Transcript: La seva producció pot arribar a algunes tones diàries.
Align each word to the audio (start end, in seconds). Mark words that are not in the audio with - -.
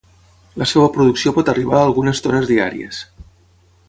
La 0.61 0.67
seva 0.71 0.85
producció 0.95 1.33
pot 1.35 1.51
arribar 1.53 1.77
a 1.81 1.85
algunes 1.91 2.23
tones 2.29 2.49
diàries. 2.53 3.03